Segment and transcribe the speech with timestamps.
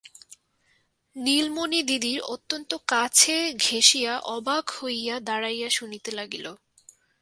[1.15, 6.45] নীলমণি দিদির অত্যন্ত কাছে ঘেঁষিয়া অবাক হইয়া দাঁড়াইয়া শুনিতে লাগিল।